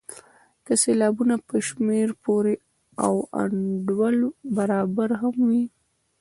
[0.65, 2.53] که سېلابونه په شمېر پوره
[3.05, 4.15] او انډول
[4.57, 5.63] برابر هم وي.